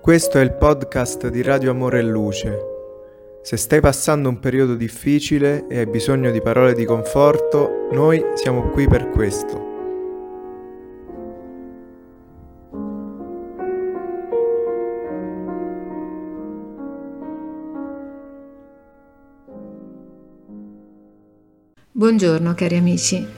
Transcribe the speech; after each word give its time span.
Questo 0.00 0.38
è 0.38 0.40
il 0.40 0.54
podcast 0.54 1.28
di 1.28 1.42
Radio 1.42 1.72
Amore 1.72 1.98
e 1.98 2.02
Luce. 2.02 2.58
Se 3.42 3.58
stai 3.58 3.80
passando 3.80 4.30
un 4.30 4.38
periodo 4.38 4.74
difficile 4.74 5.66
e 5.68 5.80
hai 5.80 5.86
bisogno 5.86 6.30
di 6.30 6.40
parole 6.40 6.72
di 6.72 6.86
conforto, 6.86 7.86
noi 7.92 8.24
siamo 8.32 8.70
qui 8.70 8.88
per 8.88 9.10
questo. 9.10 9.68
Buongiorno 21.92 22.54
cari 22.54 22.76
amici, 22.78 23.28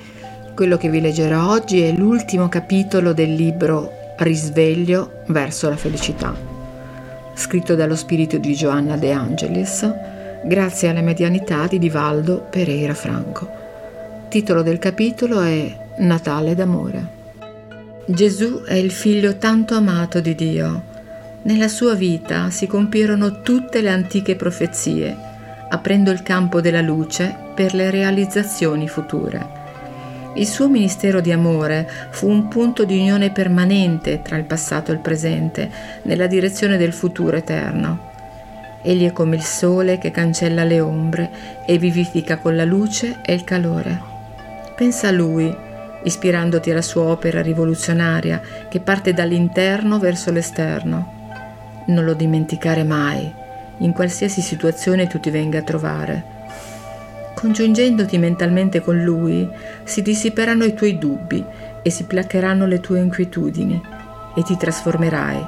quello 0.54 0.76
che 0.76 0.88
vi 0.88 1.00
leggerò 1.00 1.50
oggi 1.50 1.82
è 1.82 1.90
l'ultimo 1.90 2.48
capitolo 2.48 3.12
del 3.12 3.34
libro 3.34 3.90
Risveglio 4.18 5.24
verso 5.26 5.68
la 5.68 5.76
felicità 5.76 6.51
scritto 7.34 7.74
dallo 7.74 7.96
spirito 7.96 8.38
di 8.38 8.54
Giovanna 8.54 8.96
De 8.96 9.12
Angelis, 9.12 9.90
grazie 10.44 10.88
alla 10.88 11.00
medianità 11.00 11.66
di 11.66 11.78
Divaldo 11.78 12.46
Pereira 12.50 12.94
Franco. 12.94 13.48
Titolo 14.28 14.62
del 14.62 14.78
capitolo 14.78 15.40
è 15.40 15.76
Natale 15.98 16.54
d'amore. 16.54 17.20
Gesù 18.06 18.62
è 18.62 18.74
il 18.74 18.90
figlio 18.90 19.36
tanto 19.36 19.74
amato 19.74 20.20
di 20.20 20.34
Dio. 20.34 20.82
Nella 21.42 21.68
sua 21.68 21.94
vita 21.94 22.50
si 22.50 22.66
compirono 22.66 23.42
tutte 23.42 23.80
le 23.80 23.90
antiche 23.90 24.36
profezie, 24.36 25.16
aprendo 25.68 26.10
il 26.10 26.22
campo 26.22 26.60
della 26.60 26.80
luce 26.80 27.34
per 27.54 27.74
le 27.74 27.90
realizzazioni 27.90 28.88
future. 28.88 29.61
Il 30.34 30.46
suo 30.46 30.66
ministero 30.68 31.20
di 31.20 31.30
amore 31.30 31.86
fu 32.08 32.26
un 32.26 32.48
punto 32.48 32.84
di 32.84 32.98
unione 32.98 33.30
permanente 33.30 34.22
tra 34.22 34.36
il 34.36 34.44
passato 34.44 34.90
e 34.90 34.94
il 34.94 35.00
presente, 35.00 35.70
nella 36.02 36.26
direzione 36.26 36.78
del 36.78 36.94
futuro 36.94 37.36
eterno. 37.36 38.10
Egli 38.80 39.06
è 39.06 39.12
come 39.12 39.36
il 39.36 39.42
sole 39.42 39.98
che 39.98 40.10
cancella 40.10 40.64
le 40.64 40.80
ombre 40.80 41.30
e 41.66 41.76
vivifica 41.76 42.38
con 42.38 42.56
la 42.56 42.64
luce 42.64 43.18
e 43.22 43.34
il 43.34 43.44
calore. 43.44 44.00
Pensa 44.74 45.08
a 45.08 45.12
lui, 45.12 45.54
ispirandoti 46.04 46.70
alla 46.70 46.82
sua 46.82 47.02
opera 47.02 47.42
rivoluzionaria 47.42 48.40
che 48.70 48.80
parte 48.80 49.12
dall'interno 49.12 49.98
verso 49.98 50.30
l'esterno. 50.30 51.20
Non 51.88 52.04
lo 52.04 52.14
dimenticare 52.14 52.84
mai, 52.84 53.30
in 53.78 53.92
qualsiasi 53.92 54.40
situazione 54.40 55.06
tu 55.08 55.20
ti 55.20 55.28
venga 55.28 55.58
a 55.58 55.62
trovare 55.62 56.40
Congiungendoti 57.42 58.18
mentalmente 58.18 58.80
con 58.80 59.02
lui, 59.02 59.48
si 59.82 60.00
dissiperanno 60.00 60.62
i 60.62 60.74
tuoi 60.74 60.96
dubbi 60.96 61.44
e 61.82 61.90
si 61.90 62.04
placheranno 62.04 62.66
le 62.66 62.78
tue 62.78 63.00
inquietudini 63.00 63.82
e 64.36 64.42
ti 64.44 64.56
trasformerai, 64.56 65.44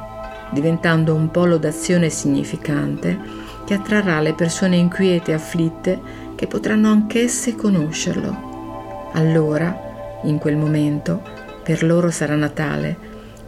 diventando 0.50 1.14
un 1.14 1.30
polo 1.30 1.56
d'azione 1.56 2.08
significante 2.10 3.16
che 3.64 3.74
attrarrà 3.74 4.20
le 4.20 4.34
persone 4.34 4.74
inquiete 4.74 5.30
e 5.30 5.34
afflitte 5.34 6.00
che 6.34 6.48
potranno 6.48 6.90
anch'esse 6.90 7.54
conoscerlo. 7.54 9.10
Allora, 9.12 10.18
in 10.24 10.38
quel 10.38 10.56
momento, 10.56 11.22
per 11.62 11.84
loro 11.84 12.10
sarà 12.10 12.34
Natale, 12.34 12.96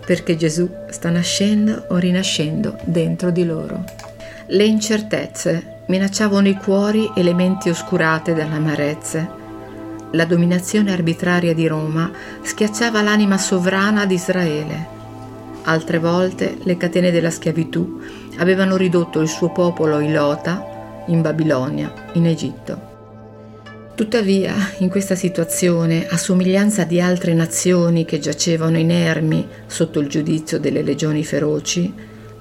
perché 0.07 0.37
Gesù 0.37 0.71
sta 0.91 1.11
nascendo 1.11 1.87
o 1.89 1.97
rinascendo 1.97 2.79
dentro 2.85 3.33
di 3.33 3.45
loro. 3.45 3.83
Le 4.47 4.65
incertezze 4.65 5.75
minacciavano 5.87 6.49
i 6.49 6.55
cuori 6.57 7.11
e 7.15 7.23
le 7.23 7.35
menti 7.35 7.69
oscurate 7.69 8.35
dall'amarezze. 8.35 9.45
La 10.13 10.25
dominazione 10.25 10.93
arbitraria 10.93 11.55
di 11.55 11.67
Roma 11.67 12.11
schiacciava 12.43 13.03
l'anima 13.03 13.39
sovrana 13.39 14.07
di 14.07 14.15
Israele. 14.15 14.95
Altre 15.63 15.99
volte 15.99 16.59
le 16.63 16.77
catene 16.77 17.11
della 17.11 17.31
schiavitù 17.31 18.01
avevano 18.39 18.77
ridotto 18.77 19.21
il 19.21 19.29
suo 19.29 19.51
popolo 19.51 20.01
ilota 20.01 21.05
in 21.07 21.23
Babilonia, 21.23 21.93
in 22.13 22.27
Egitto. 22.27 22.95
Tuttavia, 23.95 24.55
in 24.79 24.91
questa 24.91 25.15
situazione, 25.15 26.07
a 26.07 26.17
somiglianza 26.19 26.85
di 26.85 27.01
altre 27.01 27.33
nazioni 27.33 28.05
che 28.05 28.19
giacevano 28.19 28.77
inermi 28.77 29.49
sotto 29.67 30.01
il 30.01 30.09
giudizio 30.09 30.61
delle 30.61 30.83
legioni 30.83 31.25
feroci, 31.25 31.93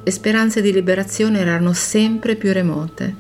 le 0.04 0.12
speranze 0.12 0.62
di 0.62 0.74
liberazione 0.74 1.40
erano 1.40 1.74
sempre 1.74 2.36
più 2.36 2.52
remote. 2.52 3.16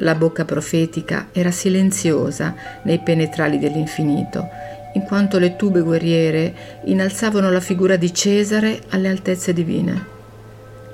La 0.00 0.14
bocca 0.14 0.44
profetica 0.44 1.28
era 1.32 1.50
silenziosa 1.50 2.54
nei 2.82 2.98
penetrali 2.98 3.58
dell'infinito, 3.58 4.48
in 4.92 5.02
quanto 5.02 5.38
le 5.38 5.56
tube 5.56 5.80
guerriere 5.80 6.54
innalzavano 6.84 7.50
la 7.50 7.60
figura 7.60 7.96
di 7.96 8.12
Cesare 8.12 8.80
alle 8.90 9.08
altezze 9.08 9.52
divine. 9.52 10.14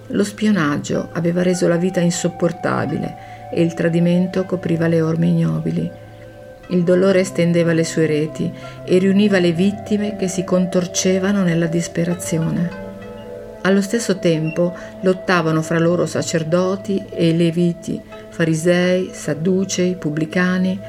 Lo 0.08 0.24
spionaggio 0.24 1.08
aveva 1.12 1.42
reso 1.42 1.66
la 1.68 1.76
vita 1.76 2.00
insopportabile 2.00 3.50
e 3.52 3.62
il 3.62 3.74
tradimento 3.74 4.44
copriva 4.44 4.86
le 4.86 5.00
orme 5.00 5.26
ignobili. 5.26 5.90
Il 6.68 6.84
dolore 6.84 7.20
estendeva 7.20 7.72
le 7.72 7.84
sue 7.84 8.06
reti 8.06 8.50
e 8.84 8.98
riuniva 8.98 9.38
le 9.38 9.52
vittime 9.52 10.16
che 10.16 10.28
si 10.28 10.44
contorcevano 10.44 11.42
nella 11.42 11.66
disperazione. 11.66 12.80
Allo 13.62 13.80
stesso 13.80 14.18
tempo 14.18 14.74
lottavano 15.02 15.62
fra 15.62 15.78
loro 15.78 16.06
sacerdoti 16.06 17.04
e 17.10 17.32
leviti, 17.32 18.00
farisei, 18.32 19.10
sadducei, 19.12 19.94
pubblicani, 19.94 20.80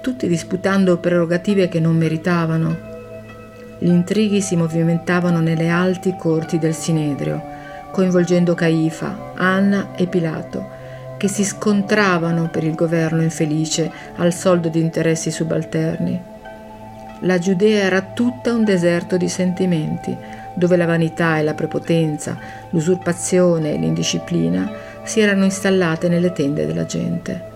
tutti 0.00 0.28
disputando 0.28 0.98
prerogative 0.98 1.68
che 1.68 1.80
non 1.80 1.96
meritavano. 1.96 2.94
Gli 3.78 3.88
intrighi 3.88 4.40
si 4.40 4.54
movimentavano 4.54 5.40
nelle 5.40 5.68
alti 5.68 6.14
corti 6.16 6.58
del 6.58 6.74
Sinedrio, 6.74 7.42
coinvolgendo 7.90 8.54
Caifa, 8.54 9.32
Anna 9.34 9.96
e 9.96 10.06
Pilato, 10.06 10.74
che 11.18 11.26
si 11.26 11.44
scontravano 11.44 12.48
per 12.50 12.62
il 12.62 12.76
governo 12.76 13.20
infelice 13.20 13.90
al 14.16 14.32
soldo 14.32 14.68
di 14.68 14.80
interessi 14.80 15.32
subalterni. 15.32 16.22
La 17.22 17.38
Giudea 17.38 17.82
era 17.82 18.00
tutta 18.00 18.52
un 18.52 18.62
deserto 18.62 19.16
di 19.16 19.28
sentimenti, 19.28 20.16
dove 20.54 20.76
la 20.76 20.86
vanità 20.86 21.38
e 21.38 21.42
la 21.42 21.54
prepotenza, 21.54 22.38
l'usurpazione 22.70 23.74
e 23.74 23.78
l'indisciplina 23.78 24.85
si 25.06 25.20
erano 25.20 25.44
installate 25.44 26.08
nelle 26.08 26.32
tende 26.32 26.66
della 26.66 26.84
gente. 26.84 27.54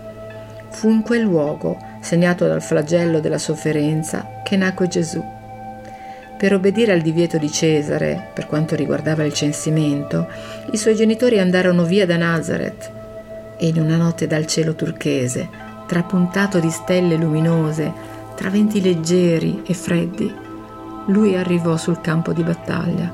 Fu 0.69 0.89
in 0.89 1.01
quel 1.01 1.21
luogo, 1.21 1.77
segnato 1.99 2.47
dal 2.47 2.61
flagello 2.61 3.19
della 3.19 3.37
sofferenza, 3.37 4.39
che 4.43 4.55
nacque 4.55 4.87
Gesù. 4.87 5.23
Per 6.37 6.53
obbedire 6.53 6.93
al 6.93 7.01
divieto 7.01 7.37
di 7.37 7.51
Cesare, 7.51 8.29
per 8.33 8.47
quanto 8.47 8.75
riguardava 8.75 9.23
il 9.25 9.33
censimento, 9.33 10.27
i 10.71 10.77
suoi 10.77 10.95
genitori 10.95 11.39
andarono 11.39 11.83
via 11.83 12.05
da 12.05 12.17
Nazareth 12.17 12.91
e 13.57 13.67
in 13.67 13.79
una 13.79 13.97
notte 13.97 14.25
dal 14.25 14.47
cielo 14.47 14.73
turchese, 14.73 15.47
trapuntato 15.85 16.59
di 16.59 16.69
stelle 16.71 17.17
luminose, 17.17 17.91
tra 18.35 18.49
venti 18.49 18.81
leggeri 18.81 19.61
e 19.67 19.73
freddi, 19.73 20.33
lui 21.07 21.35
arrivò 21.35 21.75
sul 21.77 21.99
campo 21.99 22.31
di 22.31 22.43
battaglia 22.43 23.11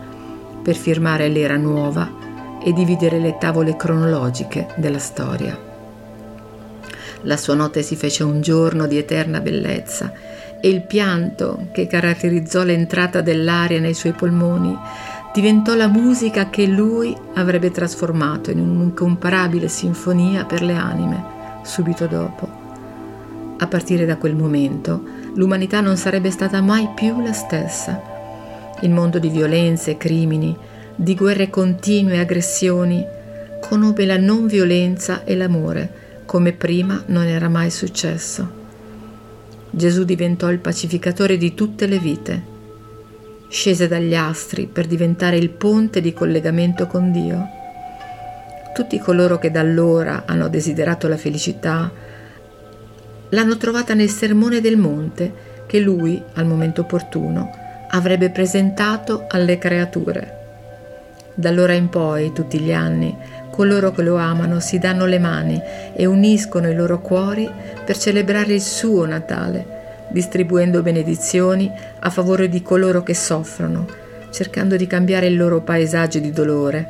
per 0.61 0.75
firmare 0.75 1.27
l'era 1.27 1.57
nuova 1.57 2.16
e 2.67 2.73
dividere 2.73 3.17
le 3.17 3.37
tavole 3.37 3.77
cronologiche 3.77 4.67
della 4.75 4.99
storia. 4.99 5.57
La 7.21 7.37
sua 7.37 7.53
notte 7.53 7.81
si 7.81 7.95
fece 7.95 8.23
un 8.23 8.41
giorno 8.41 8.87
di 8.87 8.97
eterna 8.97 9.39
bellezza 9.39 10.11
e 10.59 10.67
il 10.67 10.81
pianto 10.81 11.67
che 11.71 11.87
caratterizzò 11.87 12.63
l'entrata 12.63 13.21
dell'aria 13.21 13.79
nei 13.79 13.93
suoi 13.93 14.11
polmoni 14.11 14.77
diventò 15.33 15.75
la 15.75 15.87
musica 15.87 16.49
che 16.49 16.65
lui 16.65 17.15
avrebbe 17.35 17.71
trasformato 17.71 18.51
in 18.51 18.59
un'incomparabile 18.59 19.69
sinfonia 19.69 20.43
per 20.43 20.61
le 20.61 20.75
anime 20.75 21.23
subito 21.63 22.05
dopo. 22.05 22.49
A 23.59 23.67
partire 23.67 24.05
da 24.05 24.17
quel 24.17 24.35
momento 24.35 25.01
l'umanità 25.35 25.79
non 25.79 25.95
sarebbe 25.95 26.31
stata 26.31 26.59
mai 26.61 26.89
più 26.93 27.21
la 27.21 27.31
stessa. 27.31 28.01
Il 28.81 28.89
mondo 28.89 29.19
di 29.19 29.29
violenze 29.29 29.91
e 29.91 29.97
crimini 29.97 30.75
di 30.99 31.13
guerre 31.13 31.51
continue 31.51 32.15
e 32.15 32.19
aggressioni, 32.19 33.05
conobbe 33.61 34.05
la 34.05 34.17
non 34.17 34.47
violenza 34.47 35.23
e 35.23 35.35
l'amore 35.35 36.05
come 36.25 36.53
prima 36.53 37.03
non 37.05 37.25
era 37.25 37.47
mai 37.49 37.69
successo. 37.69 38.65
Gesù 39.69 40.03
diventò 40.03 40.51
il 40.51 40.57
pacificatore 40.57 41.37
di 41.37 41.53
tutte 41.53 41.85
le 41.85 41.99
vite. 41.99 42.55
Scese 43.47 43.87
dagli 43.87 44.15
astri 44.15 44.65
per 44.65 44.87
diventare 44.87 45.37
il 45.37 45.49
ponte 45.49 46.01
di 46.01 46.13
collegamento 46.13 46.87
con 46.87 47.11
Dio. 47.11 47.47
Tutti 48.73 48.97
coloro 48.97 49.37
che 49.37 49.51
da 49.51 49.59
allora 49.59 50.23
hanno 50.25 50.49
desiderato 50.49 51.07
la 51.07 51.17
felicità 51.17 51.91
l'hanno 53.29 53.57
trovata 53.57 53.93
nel 53.93 54.09
sermone 54.09 54.61
del 54.61 54.77
monte 54.77 55.55
che 55.67 55.79
lui, 55.79 56.21
al 56.33 56.45
momento 56.45 56.81
opportuno, 56.81 57.51
avrebbe 57.89 58.31
presentato 58.31 59.25
alle 59.29 59.57
creature. 59.57 60.36
Da 61.39 61.49
allora 61.49 61.73
in 61.73 61.87
poi, 61.89 62.33
tutti 62.33 62.59
gli 62.59 62.73
anni, 62.73 63.15
coloro 63.51 63.91
che 63.91 64.01
lo 64.01 64.15
amano 64.15 64.59
si 64.59 64.79
danno 64.79 65.05
le 65.05 65.19
mani 65.19 65.61
e 65.93 66.07
uniscono 66.07 66.67
i 66.67 66.73
loro 66.73 66.99
cuori 66.99 67.47
per 67.85 67.95
celebrare 67.95 68.55
il 68.55 68.61
suo 68.61 69.05
Natale, 69.05 70.07
distribuendo 70.09 70.81
benedizioni 70.81 71.71
a 71.99 72.09
favore 72.09 72.49
di 72.49 72.63
coloro 72.63 73.03
che 73.03 73.13
soffrono, 73.13 73.85
cercando 74.31 74.75
di 74.77 74.87
cambiare 74.87 75.27
il 75.27 75.37
loro 75.37 75.61
paesaggio 75.61 76.17
di 76.17 76.31
dolore, 76.31 76.87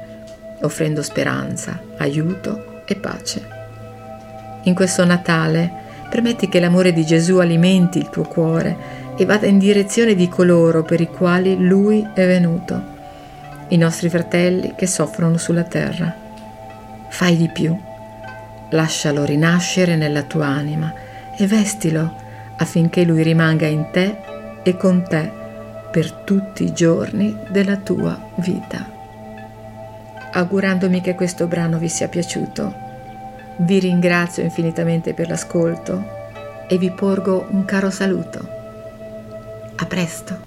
offrendo 0.61 1.01
speranza, 1.01 1.81
aiuto 1.97 2.83
e 2.85 2.95
pace. 2.95 3.45
In 4.63 4.73
questo 4.73 5.03
Natale 5.03 5.69
permetti 6.09 6.47
che 6.47 6.61
l'amore 6.61 6.93
di 6.93 7.05
Gesù 7.05 7.39
alimenti 7.39 7.97
il 7.97 8.09
tuo 8.09 8.23
cuore 8.23 8.77
e 9.17 9.25
vada 9.25 9.45
in 9.45 9.57
direzione 9.57 10.15
di 10.15 10.29
coloro 10.29 10.83
per 10.83 11.01
i 11.01 11.07
quali 11.07 11.57
Lui 11.67 12.07
è 12.13 12.25
venuto, 12.25 12.95
i 13.69 13.77
nostri 13.77 14.09
fratelli 14.09 14.73
che 14.75 14.87
soffrono 14.87 15.37
sulla 15.37 15.63
terra. 15.63 16.13
Fai 17.09 17.35
di 17.35 17.49
più, 17.49 17.77
lascialo 18.69 19.23
rinascere 19.23 19.95
nella 19.95 20.23
tua 20.23 20.47
anima 20.47 20.93
e 21.35 21.47
vestilo 21.47 22.25
affinché 22.57 23.03
Lui 23.03 23.23
rimanga 23.23 23.67
in 23.67 23.89
te 23.91 24.17
e 24.63 24.75
con 24.75 25.03
te 25.07 25.31
per 25.91 26.11
tutti 26.11 26.63
i 26.63 26.73
giorni 26.73 27.35
della 27.49 27.77
tua 27.77 28.29
vita. 28.35 28.95
Augurandomi 30.31 31.01
che 31.01 31.15
questo 31.15 31.47
brano 31.47 31.77
vi 31.77 31.89
sia 31.89 32.07
piaciuto, 32.07 32.85
vi 33.57 33.79
ringrazio 33.79 34.43
infinitamente 34.43 35.13
per 35.13 35.29
l'ascolto 35.29 36.15
e 36.67 36.77
vi 36.77 36.91
porgo 36.91 37.47
un 37.49 37.65
caro 37.65 37.89
saluto. 37.89 38.55
A 39.75 39.85
presto! 39.85 40.46